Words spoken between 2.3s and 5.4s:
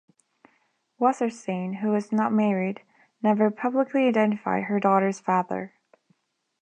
married, never publicly identified her daughter's